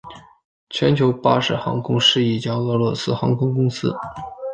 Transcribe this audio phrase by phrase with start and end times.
[0.71, 3.93] 全球巴士航空是一家俄罗斯航空公司。